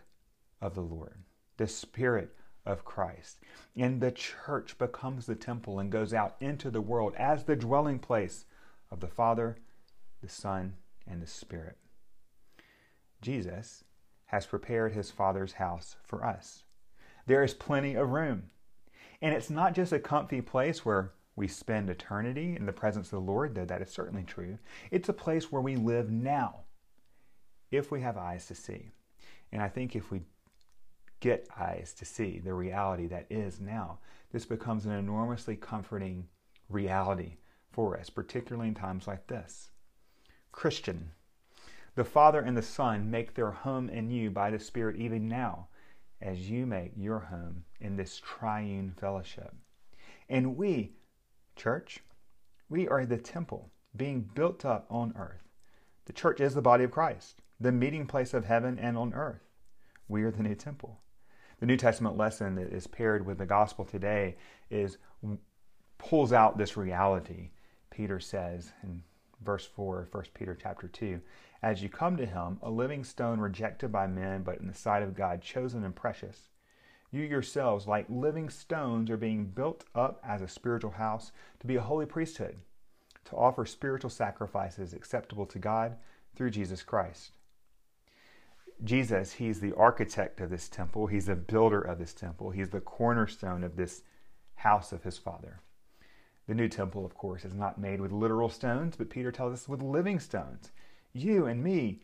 of 0.62 0.74
the 0.74 0.82
Lord, 0.82 1.18
the 1.58 1.68
Spirit 1.68 2.34
of 2.66 2.86
Christ. 2.86 3.42
And 3.76 4.00
the 4.00 4.14
church 4.14 4.78
becomes 4.78 5.26
the 5.26 5.36
temple 5.36 5.80
and 5.80 5.92
goes 5.92 6.14
out 6.14 6.38
into 6.40 6.72
the 6.72 6.80
world 6.80 7.14
as 7.18 7.44
the 7.44 7.58
dwelling 7.58 8.00
place 8.00 8.46
of 8.90 9.02
the 9.02 9.10
Father, 9.10 9.58
the 10.22 10.30
Son, 10.30 10.76
and 11.06 11.22
the 11.22 11.28
Spirit. 11.28 11.76
Jesus 13.22 13.84
has 14.28 14.46
prepared 14.46 14.94
his 14.94 15.12
Father's 15.12 15.54
house 15.54 15.98
for 16.06 16.24
us. 16.26 16.64
There 17.26 17.44
is 17.44 17.54
plenty 17.54 17.96
of 17.96 18.12
room. 18.12 18.52
And 19.26 19.34
it's 19.34 19.50
not 19.50 19.74
just 19.74 19.92
a 19.92 19.98
comfy 19.98 20.40
place 20.40 20.86
where 20.86 21.12
we 21.36 21.48
spend 21.48 21.90
eternity 21.90 22.56
in 22.56 22.68
the 22.68 22.72
presence 22.72 23.08
of 23.08 23.12
the 23.14 23.32
Lord, 23.32 23.56
though 23.56 23.66
that 23.66 23.82
is 23.82 23.90
certainly 23.90 24.22
true. 24.22 24.60
It's 24.92 25.10
a 25.10 25.14
place 25.14 25.52
where 25.52 25.64
we 25.64 25.76
live 25.76 26.12
now, 26.12 26.66
if 27.72 27.90
we 27.90 28.02
have 28.02 28.18
eyes 28.18 28.46
to 28.46 28.54
see. 28.54 28.92
And 29.52 29.64
I 29.64 29.68
think 29.68 29.96
if 29.96 30.12
we 30.12 30.22
get 31.22 31.48
eyes 31.58 31.96
to 31.98 32.06
see 32.06 32.38
the 32.38 32.54
reality 32.54 33.08
that 33.08 33.26
is 33.32 33.60
now, 33.60 33.98
this 34.32 34.46
becomes 34.46 34.86
an 34.86 34.92
enormously 34.92 35.56
comforting 35.56 36.28
reality 36.70 37.38
for 37.72 37.98
us, 37.98 38.12
particularly 38.12 38.68
in 38.68 38.76
times 38.76 39.08
like 39.08 39.26
this. 39.26 39.72
Christian, 40.52 41.14
the 41.96 42.04
Father 42.04 42.42
and 42.42 42.56
the 42.56 42.62
Son 42.62 43.10
make 43.10 43.34
their 43.34 43.50
home 43.50 43.90
in 43.90 44.12
you 44.12 44.30
by 44.30 44.52
the 44.52 44.60
Spirit 44.60 44.98
even 44.98 45.28
now 45.28 45.70
as 46.22 46.50
you 46.50 46.66
make 46.66 46.92
your 46.96 47.20
home 47.20 47.64
in 47.80 47.96
this 47.96 48.20
triune 48.20 48.94
fellowship. 49.00 49.54
And 50.30 50.58
we, 50.58 50.94
church, 51.56 52.00
we 52.70 52.88
are 52.88 53.06
the 53.06 53.18
temple 53.18 53.72
being 53.96 54.30
built 54.34 54.66
up 54.66 54.86
on 54.90 55.14
earth. 55.18 55.44
The 56.06 56.14
church 56.14 56.40
is 56.40 56.54
the 56.54 56.62
body 56.62 56.84
of 56.84 56.92
Christ, 56.92 57.42
the 57.60 57.72
meeting 57.72 58.08
place 58.08 58.34
of 58.34 58.46
heaven 58.46 58.78
and 58.80 58.98
on 58.98 59.14
earth. 59.14 59.44
We 60.08 60.24
are 60.24 60.32
the 60.32 60.44
new 60.44 60.56
temple. 60.56 61.00
The 61.60 61.66
New 61.66 61.78
Testament 61.78 62.18
lesson 62.18 62.56
that 62.56 62.74
is 62.74 62.86
paired 62.86 63.26
with 63.26 63.38
the 63.38 63.46
gospel 63.46 63.86
today 63.86 64.36
is 64.70 64.98
pulls 65.98 66.34
out 66.34 66.58
this 66.58 66.76
reality. 66.76 67.52
Peter 67.90 68.20
says 68.20 68.74
in 68.84 69.02
verse 69.44 69.66
4 69.66 70.02
of 70.02 70.14
1 70.14 70.24
Peter 70.34 70.58
chapter 70.60 70.88
2, 70.88 71.22
as 71.62 71.82
you 71.82 71.90
come 71.90 72.18
to 72.18 72.26
him, 72.26 72.60
a 72.62 72.70
living 72.70 73.04
stone 73.04 73.40
rejected 73.40 73.92
by 73.92 74.08
men, 74.08 74.44
but 74.44 74.60
in 74.60 74.68
the 74.68 74.74
sight 74.74 75.04
of 75.04 75.16
God 75.16 75.42
chosen 75.42 75.84
and 75.84 75.96
precious. 75.96 76.50
You 77.12 77.24
yourselves, 77.24 77.88
like 77.88 78.06
living 78.10 78.50
stones, 78.50 79.10
are 79.10 79.18
being 79.18 79.46
built 79.46 79.86
up 79.96 80.22
as 80.24 80.42
a 80.42 80.48
spiritual 80.48 80.92
house 80.92 81.32
to 81.60 81.68
be 81.68 81.76
a 81.76 81.82
holy 81.82 82.06
priesthood, 82.06 82.58
to 83.26 83.36
offer 83.36 83.66
spiritual 83.66 84.10
sacrifices 84.10 84.94
acceptable 84.94 85.46
to 85.48 85.60
God 85.60 85.96
through 86.36 86.52
Jesus 86.52 86.84
Christ. 86.84 87.32
Jesus, 88.84 89.34
he's 89.34 89.62
the 89.62 89.74
architect 89.74 90.42
of 90.42 90.50
this 90.50 90.68
temple, 90.68 91.08
he's 91.08 91.28
the 91.28 91.36
builder 91.36 91.82
of 91.82 91.98
this 91.98 92.14
temple, 92.14 92.52
he's 92.52 92.70
the 92.70 92.82
cornerstone 92.82 93.64
of 93.64 93.78
this 93.78 94.04
house 94.56 94.92
of 94.92 95.04
his 95.04 95.18
Father. 95.18 95.62
The 96.48 96.54
new 96.54 96.70
temple, 96.70 97.06
of 97.06 97.16
course, 97.16 97.44
is 97.44 97.56
not 97.56 97.80
made 97.80 98.00
with 98.00 98.12
literal 98.12 98.50
stones, 98.50 98.96
but 98.96 99.10
Peter 99.10 99.32
tells 99.32 99.54
us 99.54 99.68
with 99.68 99.82
living 99.82 100.20
stones 100.20 100.72
you 101.16 101.46
and 101.46 101.64
me, 101.64 102.02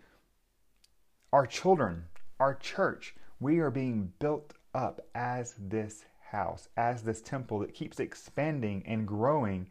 our 1.33 1.45
children, 1.45 2.05
our 2.39 2.55
church, 2.55 3.13
we 3.39 3.59
are 3.59 3.69
being 3.69 4.13
built 4.19 4.53
up 4.73 5.01
as 5.13 5.53
this 5.59 6.05
house, 6.31 6.69
as 6.77 7.03
this 7.03 7.21
temple 7.21 7.59
that 7.59 7.73
keeps 7.73 7.99
expanding 7.99 8.83
and 8.87 9.05
growing, 9.05 9.67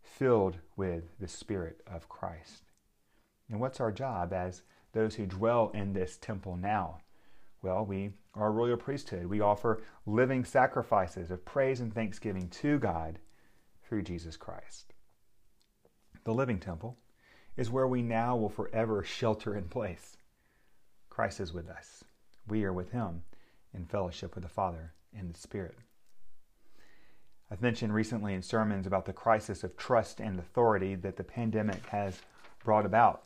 filled 0.00 0.56
with 0.76 1.04
the 1.20 1.28
Spirit 1.28 1.82
of 1.86 2.08
Christ. 2.08 2.64
And 3.50 3.60
what's 3.60 3.80
our 3.80 3.92
job 3.92 4.32
as 4.32 4.62
those 4.92 5.14
who 5.16 5.26
dwell 5.26 5.70
in 5.74 5.92
this 5.92 6.16
temple 6.16 6.56
now? 6.56 7.00
Well, 7.60 7.84
we 7.84 8.12
are 8.34 8.48
a 8.48 8.50
royal 8.50 8.78
priesthood. 8.78 9.26
We 9.26 9.40
offer 9.40 9.82
living 10.06 10.44
sacrifices 10.44 11.30
of 11.30 11.44
praise 11.44 11.80
and 11.80 11.94
thanksgiving 11.94 12.48
to 12.48 12.78
God 12.78 13.18
through 13.92 14.00
Jesus 14.00 14.38
Christ. 14.38 14.94
The 16.24 16.32
living 16.32 16.58
temple 16.58 16.96
is 17.58 17.68
where 17.68 17.86
we 17.86 18.00
now 18.00 18.34
will 18.34 18.48
forever 18.48 19.04
shelter 19.04 19.54
in 19.54 19.64
place. 19.64 20.16
Christ 21.10 21.40
is 21.40 21.52
with 21.52 21.68
us. 21.68 22.02
We 22.48 22.64
are 22.64 22.72
with 22.72 22.92
him 22.92 23.22
in 23.74 23.84
fellowship 23.84 24.34
with 24.34 24.44
the 24.44 24.48
Father 24.48 24.94
and 25.14 25.30
the 25.30 25.38
Spirit. 25.38 25.76
I've 27.50 27.60
mentioned 27.60 27.92
recently 27.92 28.32
in 28.32 28.40
sermons 28.40 28.86
about 28.86 29.04
the 29.04 29.12
crisis 29.12 29.62
of 29.62 29.76
trust 29.76 30.20
and 30.20 30.38
authority 30.38 30.94
that 30.94 31.18
the 31.18 31.22
pandemic 31.22 31.84
has 31.88 32.22
brought 32.64 32.86
about. 32.86 33.24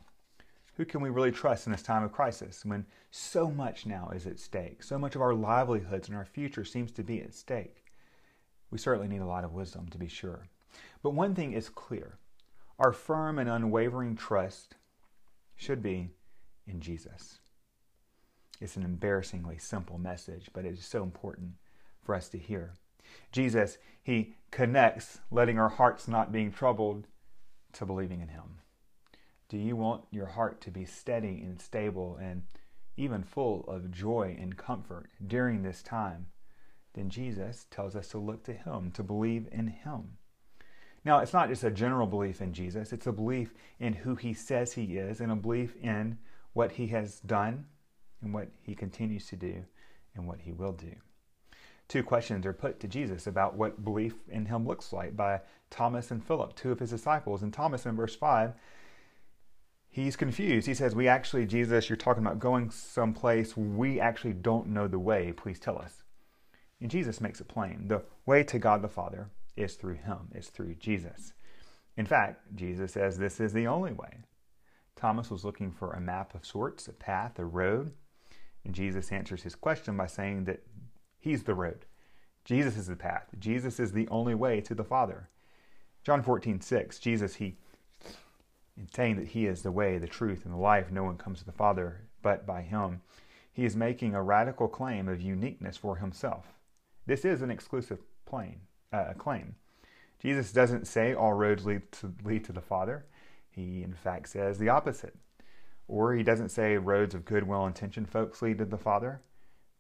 Who 0.79 0.85
can 0.85 1.01
we 1.01 1.11
really 1.11 1.31
trust 1.31 1.67
in 1.67 1.71
this 1.71 1.83
time 1.83 2.03
of 2.03 2.11
crisis 2.11 2.65
when 2.65 2.87
so 3.13 3.53
much 3.53 3.87
now 3.87 4.11
is 4.13 4.27
at 4.27 4.41
stake? 4.41 4.83
So 4.83 4.99
much 4.99 5.15
of 5.15 5.23
our 5.23 5.33
livelihoods 5.33 6.09
and 6.09 6.17
our 6.17 6.25
future 6.25 6.65
seems 6.65 6.91
to 6.91 7.05
be 7.05 7.23
at 7.23 7.35
stake. 7.35 7.85
We 8.73 8.79
certainly 8.79 9.07
need 9.07 9.23
a 9.23 9.27
lot 9.27 9.45
of 9.45 9.53
wisdom 9.53 9.87
to 9.91 9.99
be 9.99 10.09
sure. 10.09 10.49
But 11.03 11.11
one 11.11 11.35
thing 11.35 11.53
is 11.53 11.69
clear 11.69 12.19
our 12.79 12.93
firm 12.93 13.39
and 13.39 13.49
unwavering 13.49 14.17
trust 14.17 14.75
should 15.55 15.83
be 15.83 16.11
in 16.67 16.81
Jesus. 16.81 17.39
It's 18.61 18.77
an 18.77 18.85
embarrassingly 18.85 19.59
simple 19.59 19.99
message, 19.99 20.51
but 20.53 20.65
it 20.65 20.75
is 20.75 20.85
so 20.85 21.03
important 21.03 21.53
for 22.03 22.15
us 22.15 22.29
to 22.31 22.39
hear. 22.39 22.75
Jesus, 23.33 23.79
He 24.03 24.35
connects 24.51 25.21
letting 25.31 25.59
our 25.59 25.69
hearts 25.69 26.09
not 26.09 26.33
being 26.33 26.53
troubled 26.53 27.07
to 27.75 27.87
believing 27.87 28.21
in 28.21 28.29
Him. 28.29 28.61
Do 29.49 29.59
you 29.59 29.77
want 29.77 30.05
your 30.11 30.27
heart 30.27 30.61
to 30.63 30.71
be 30.71 30.85
steady 30.85 31.41
and 31.43 31.61
stable 31.61 32.19
and 32.21 32.43
even 32.97 33.23
full 33.23 33.65
of 33.69 33.91
joy 33.91 34.37
and 34.41 34.57
comfort 34.57 35.11
during 35.25 35.63
this 35.63 35.83
time? 35.83 36.27
Then 36.95 37.11
Jesus 37.11 37.67
tells 37.71 37.95
us 37.95 38.09
to 38.09 38.19
look 38.19 38.43
to 38.45 38.55
Him, 38.55 38.91
to 38.93 39.03
believe 39.03 39.49
in 39.53 39.69
Him. 39.69 40.19
Now, 41.07 41.21
it's 41.21 41.33
not 41.33 41.49
just 41.49 41.63
a 41.63 41.71
general 41.71 42.09
belief 42.09 42.43
in 42.43 42.53
Jesus, 42.53 42.93
it's 42.93 43.07
a 43.07 43.13
belief 43.13 43.55
in 43.79 43.93
who 43.93 44.17
he 44.17 44.35
says 44.35 44.73
he 44.73 44.97
is 44.97 45.21
and 45.21 45.31
a 45.31 45.37
belief 45.37 45.77
in 45.81 46.19
what 46.53 46.73
he 46.73 46.89
has 46.89 47.21
done 47.21 47.67
and 48.21 48.35
what 48.35 48.49
he 48.61 48.75
continues 48.75 49.29
to 49.29 49.37
do 49.37 49.65
and 50.17 50.27
what 50.27 50.41
he 50.41 50.51
will 50.51 50.73
do. 50.73 50.97
Two 51.87 52.03
questions 52.03 52.45
are 52.45 52.53
put 52.53 52.81
to 52.81 52.89
Jesus 52.89 53.29
about 53.29 53.55
what 53.55 53.85
belief 53.85 54.15
in 54.29 54.47
him 54.47 54.67
looks 54.67 54.93
like 54.93 55.17
by 55.17 55.43
Thomas 55.71 56.11
and 56.11 56.27
Philip, 56.27 56.57
two 56.57 56.73
of 56.73 56.81
his 56.81 56.91
disciples. 56.91 57.45
And 57.45 57.55
Thomas, 57.55 57.87
in 57.87 57.95
verse 57.95 58.17
5, 58.17 58.55
he's 59.89 60.17
confused. 60.17 60.67
He 60.67 60.75
says, 60.75 60.97
We 60.97 61.07
actually, 61.07 61.47
Jesus, 61.47 61.89
you're 61.89 61.97
talking 61.97 62.27
about 62.27 62.41
going 62.41 62.69
someplace 62.71 63.57
we 63.57 64.01
actually 64.01 64.33
don't 64.33 64.67
know 64.71 64.89
the 64.89 64.99
way. 64.99 65.31
Please 65.31 65.61
tell 65.61 65.79
us. 65.79 66.03
And 66.81 66.91
Jesus 66.91 67.21
makes 67.21 67.41
it 67.41 67.47
plain. 67.47 67.87
The 67.87 68.03
way 68.27 68.43
to 68.43 68.59
God 68.59 68.83
the 68.83 68.89
Father 68.89 69.31
is 69.57 69.75
through 69.75 69.95
him, 69.95 70.29
is 70.35 70.49
through 70.49 70.75
Jesus. 70.75 71.33
In 71.97 72.07
fact, 72.07 72.55
Jesus 72.55 72.93
says 72.93 73.17
this 73.17 73.41
is 73.41 73.53
the 73.53 73.67
only 73.67 73.93
way. 73.93 74.19
Thomas 74.97 75.31
was 75.31 75.45
looking 75.45 75.71
for 75.71 75.93
a 75.93 76.01
map 76.01 76.35
of 76.35 76.47
sorts, 76.47 76.89
a 76.89 76.93
path, 76.93 77.39
a 77.39 77.45
road. 77.45 77.93
And 78.65 78.75
Jesus 78.75 79.13
answers 79.13 79.43
his 79.43 79.55
question 79.55 79.97
by 79.97 80.07
saying 80.07 80.45
that 80.45 80.63
he's 81.19 81.45
the 81.45 81.55
road. 81.55 81.87
Jesus 82.45 82.77
is 82.77 82.87
the 82.87 82.97
path. 82.97 83.27
Jesus 83.39 83.81
is 83.81 83.93
the 83.93 84.09
only 84.09 84.35
way 84.35 84.61
to 84.63 84.75
the 84.75 84.85
Father. 84.85 85.29
John 86.05 86.23
14, 86.23 86.61
6, 86.61 86.99
Jesus, 86.99 87.35
he, 87.35 87.57
in 88.77 88.89
saying 88.95 89.17
that 89.17 89.29
he 89.29 89.47
is 89.47 89.63
the 89.63 89.73
way, 89.73 89.99
the 89.99 90.07
truth, 90.07 90.45
and 90.45 90.55
the 90.55 90.59
life, 90.59 90.91
no 90.91 91.03
one 91.03 91.17
comes 91.17 91.41
to 91.41 91.45
the 91.45 91.53
Father 91.53 92.03
but 92.23 92.47
by 92.47 92.63
him, 92.63 93.03
he 93.53 93.65
is 93.65 93.77
making 93.77 94.15
a 94.15 94.23
radical 94.23 94.69
claim 94.69 95.09
of 95.09 95.21
uniqueness 95.21 95.77
for 95.77 95.97
himself. 95.97 96.55
This 97.07 97.25
is 97.25 97.43
an 97.43 97.51
exclusive 97.51 98.01
plain, 98.25 98.61
uh, 98.93 99.13
claim. 99.19 99.55
Jesus 100.21 100.53
doesn't 100.53 100.87
say 100.87 101.15
all 101.15 101.35
roads 101.35 101.67
lead 101.67 101.91
to, 101.93 102.13
lead 102.25 102.45
to 102.45 102.53
the 102.53 102.61
Father. 102.61 103.07
He, 103.51 103.83
in 103.83 103.93
fact, 103.93 104.29
says 104.31 104.59
the 104.59 104.69
opposite. 104.69 105.15
Or 105.89 106.15
he 106.15 106.23
doesn't 106.23 106.49
say 106.49 106.77
roads 106.77 107.15
of 107.15 107.25
goodwill 107.25 107.67
intention 107.67 108.07
folks 108.07 108.43
lead 108.43 108.59
to 108.59 108.65
the 108.65 108.79
Father. 108.79 109.23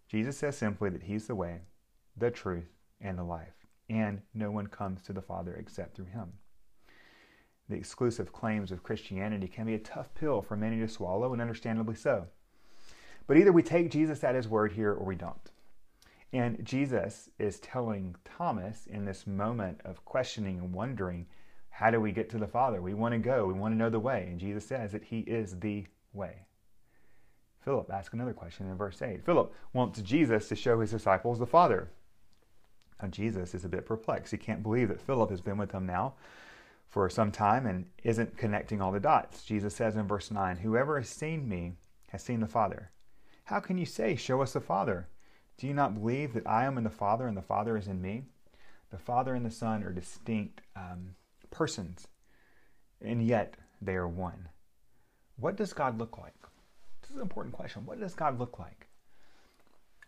Jesus 0.08 0.36
says 0.36 0.56
simply 0.56 0.90
that 0.90 1.04
he's 1.04 1.26
the 1.26 1.34
way, 1.34 1.62
the 2.16 2.30
truth, 2.30 2.68
and 3.00 3.18
the 3.18 3.24
life 3.24 3.66
and 3.88 4.20
no 4.34 4.50
one 4.50 4.66
comes 4.66 5.02
to 5.02 5.12
the 5.12 5.22
Father 5.22 5.54
except 5.54 5.96
through 5.96 6.06
him. 6.06 6.32
The 7.68 7.76
exclusive 7.76 8.32
claims 8.32 8.70
of 8.70 8.82
Christianity 8.82 9.48
can 9.48 9.66
be 9.66 9.74
a 9.74 9.78
tough 9.78 10.14
pill 10.14 10.42
for 10.42 10.56
many 10.56 10.78
to 10.78 10.88
swallow, 10.88 11.32
and 11.32 11.42
understandably 11.42 11.96
so. 11.96 12.26
But 13.26 13.36
either 13.36 13.52
we 13.52 13.62
take 13.62 13.90
Jesus 13.90 14.22
at 14.22 14.36
his 14.36 14.46
word 14.46 14.72
here 14.72 14.92
or 14.92 15.04
we 15.04 15.16
don't. 15.16 15.50
And 16.32 16.64
Jesus 16.64 17.30
is 17.38 17.60
telling 17.60 18.16
Thomas 18.24 18.86
in 18.86 19.04
this 19.04 19.26
moment 19.26 19.80
of 19.84 20.04
questioning 20.04 20.58
and 20.58 20.72
wondering, 20.72 21.26
how 21.70 21.90
do 21.90 22.00
we 22.00 22.10
get 22.10 22.30
to 22.30 22.38
the 22.38 22.46
Father? 22.46 22.80
We 22.80 22.94
want 22.94 23.12
to 23.12 23.18
go, 23.18 23.46
we 23.46 23.52
want 23.52 23.74
to 23.74 23.78
know 23.78 23.90
the 23.90 24.00
way. 24.00 24.26
And 24.30 24.40
Jesus 24.40 24.66
says 24.66 24.92
that 24.92 25.04
he 25.04 25.20
is 25.20 25.60
the 25.60 25.84
way. 26.12 26.46
Philip 27.60 27.90
asks 27.92 28.14
another 28.14 28.32
question 28.32 28.66
in 28.66 28.76
verse 28.76 29.02
8. 29.02 29.24
Philip 29.24 29.52
wants 29.72 30.00
Jesus 30.00 30.48
to 30.48 30.56
show 30.56 30.80
his 30.80 30.92
disciples 30.92 31.38
the 31.38 31.46
Father. 31.46 31.90
Now, 33.02 33.08
Jesus 33.08 33.54
is 33.54 33.64
a 33.64 33.68
bit 33.68 33.84
perplexed. 33.84 34.30
He 34.30 34.38
can't 34.38 34.62
believe 34.62 34.88
that 34.88 35.02
Philip 35.02 35.30
has 35.30 35.40
been 35.40 35.58
with 35.58 35.72
him 35.72 35.84
now 35.84 36.14
for 36.88 37.10
some 37.10 37.30
time 37.30 37.66
and 37.66 37.84
isn't 38.04 38.38
connecting 38.38 38.80
all 38.80 38.92
the 38.92 39.00
dots. 39.00 39.44
Jesus 39.44 39.74
says 39.74 39.96
in 39.96 40.06
verse 40.06 40.30
9, 40.30 40.56
Whoever 40.56 40.98
has 40.98 41.08
seen 41.08 41.48
me 41.48 41.74
has 42.08 42.22
seen 42.22 42.40
the 42.40 42.46
Father. 42.46 42.90
How 43.44 43.60
can 43.60 43.76
you 43.76 43.84
say, 43.84 44.16
Show 44.16 44.40
us 44.40 44.54
the 44.54 44.60
Father? 44.60 45.08
Do 45.58 45.66
you 45.66 45.74
not 45.74 45.94
believe 45.94 46.34
that 46.34 46.46
I 46.46 46.64
am 46.64 46.76
in 46.76 46.84
the 46.84 46.90
Father 46.90 47.26
and 47.26 47.36
the 47.36 47.42
Father 47.42 47.76
is 47.76 47.86
in 47.86 48.02
me? 48.02 48.24
The 48.90 48.98
Father 48.98 49.34
and 49.34 49.44
the 49.44 49.50
Son 49.50 49.82
are 49.82 49.92
distinct 49.92 50.60
um, 50.76 51.14
persons, 51.50 52.08
and 53.00 53.26
yet 53.26 53.54
they 53.80 53.94
are 53.94 54.08
one. 54.08 54.48
What 55.36 55.56
does 55.56 55.72
God 55.72 55.98
look 55.98 56.18
like? 56.18 56.34
This 57.00 57.10
is 57.10 57.16
an 57.16 57.22
important 57.22 57.54
question. 57.54 57.86
What 57.86 58.00
does 58.00 58.14
God 58.14 58.38
look 58.38 58.58
like? 58.58 58.86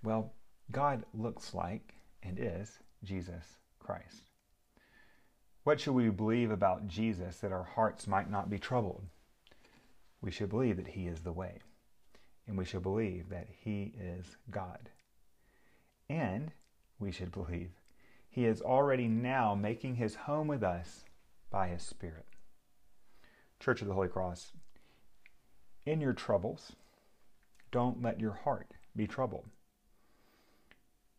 Well, 0.02 0.32
God 0.70 1.04
looks 1.14 1.54
like 1.54 1.94
and 2.22 2.38
is 2.38 2.78
Jesus 3.02 3.44
Christ. 3.78 4.30
What 5.64 5.80
should 5.80 5.94
we 5.94 6.08
believe 6.10 6.50
about 6.50 6.88
Jesus 6.88 7.38
that 7.38 7.52
our 7.52 7.64
hearts 7.64 8.06
might 8.06 8.30
not 8.30 8.50
be 8.50 8.58
troubled? 8.58 9.04
We 10.20 10.30
should 10.30 10.50
believe 10.50 10.76
that 10.76 10.88
He 10.88 11.06
is 11.06 11.20
the 11.20 11.32
way, 11.32 11.58
and 12.46 12.56
we 12.56 12.64
should 12.64 12.82
believe 12.82 13.28
that 13.30 13.48
He 13.62 13.92
is 13.98 14.36
God. 14.50 14.90
And 16.08 16.52
we 16.98 17.12
should 17.12 17.32
believe 17.32 17.70
He 18.30 18.44
is 18.46 18.62
already 18.62 19.08
now 19.08 19.54
making 19.54 19.96
His 19.96 20.14
home 20.14 20.48
with 20.48 20.62
us 20.62 21.04
by 21.50 21.68
His 21.68 21.82
Spirit. 21.82 22.26
Church 23.60 23.82
of 23.82 23.88
the 23.88 23.94
Holy 23.94 24.08
Cross, 24.08 24.52
in 25.84 26.00
your 26.00 26.12
troubles, 26.12 26.72
don't 27.70 28.02
let 28.02 28.20
your 28.20 28.32
heart 28.32 28.72
be 28.94 29.06
troubled. 29.06 29.46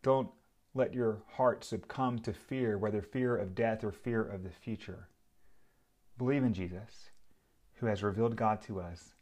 Don't 0.02 0.30
let 0.74 0.94
your 0.94 1.22
heart 1.34 1.64
succumb 1.64 2.20
to 2.20 2.34
fear, 2.34 2.78
whether 2.78 3.02
fear 3.02 3.36
of 3.36 3.56
death 3.56 3.84
or 3.84 3.92
fear 3.92 4.22
of 4.24 4.44
the 4.44 4.50
future. 4.50 5.08
Believe 6.18 6.44
in 6.44 6.54
Jesus, 6.54 7.10
who 7.76 7.86
has 7.86 8.04
revealed 8.04 8.36
God 8.36 8.62
to 8.64 8.80
us 8.80 9.16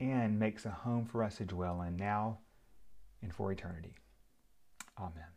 and 0.00 0.38
makes 0.38 0.64
a 0.64 0.70
home 0.70 1.04
for 1.04 1.22
us 1.22 1.36
to 1.36 1.44
dwell 1.44 1.82
in 1.82 1.96
now 1.96 2.38
and 3.22 3.34
for 3.34 3.52
eternity. 3.52 3.94
Amen. 4.98 5.33